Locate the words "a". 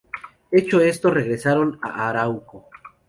1.83-2.09